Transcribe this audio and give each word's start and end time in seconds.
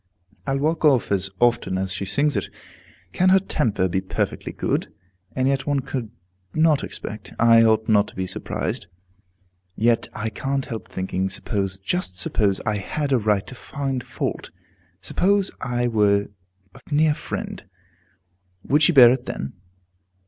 I'll 0.47 0.57
walk 0.57 0.83
off 0.83 1.11
as 1.11 1.29
often 1.39 1.77
as 1.77 1.93
she 1.93 2.05
sings 2.05 2.35
it. 2.35 2.49
Can 3.11 3.29
her 3.29 3.37
temper 3.37 3.87
be 3.87 4.01
perfectly 4.01 4.51
good? 4.51 4.91
And 5.35 5.47
yet, 5.47 5.67
one 5.67 5.81
could 5.81 6.09
not 6.55 6.83
expect 6.83 7.33
I 7.37 7.61
ought 7.61 7.87
not 7.87 8.07
to 8.07 8.15
be 8.15 8.25
surprised. 8.25 8.87
Yet 9.75 10.07
I 10.15 10.31
can't 10.31 10.65
help 10.65 10.87
thinking, 10.87 11.29
suppose 11.29 11.77
just 11.77 12.17
suppose 12.17 12.61
I 12.61 12.77
had 12.77 13.11
a 13.13 13.19
right 13.19 13.45
to 13.45 13.53
find 13.53 14.03
fault, 14.03 14.49
suppose 15.01 15.51
I 15.61 15.87
were 15.87 16.29
a 16.73 16.79
near 16.91 17.13
friend, 17.13 17.63
would 18.63 18.81
she 18.81 18.93
bear 18.93 19.11
it 19.13 19.25
then? 19.27 19.53